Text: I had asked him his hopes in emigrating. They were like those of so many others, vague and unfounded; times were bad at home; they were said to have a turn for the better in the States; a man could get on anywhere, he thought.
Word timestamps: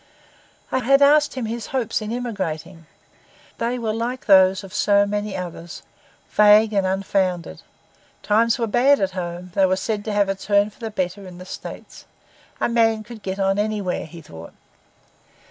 I 0.71 0.79
had 0.79 1.03
asked 1.03 1.35
him 1.35 1.45
his 1.45 1.67
hopes 1.67 2.01
in 2.01 2.11
emigrating. 2.11 2.87
They 3.59 3.77
were 3.77 3.93
like 3.93 4.25
those 4.25 4.63
of 4.63 4.73
so 4.73 5.05
many 5.05 5.37
others, 5.37 5.83
vague 6.31 6.73
and 6.73 6.87
unfounded; 6.87 7.61
times 8.23 8.57
were 8.57 8.65
bad 8.65 8.99
at 8.99 9.11
home; 9.11 9.51
they 9.53 9.67
were 9.67 9.75
said 9.75 10.03
to 10.05 10.11
have 10.13 10.27
a 10.27 10.33
turn 10.33 10.71
for 10.71 10.79
the 10.79 10.89
better 10.89 11.27
in 11.27 11.37
the 11.37 11.45
States; 11.45 12.05
a 12.59 12.67
man 12.67 13.03
could 13.03 13.21
get 13.21 13.37
on 13.37 13.59
anywhere, 13.59 14.07
he 14.07 14.23
thought. 14.23 14.53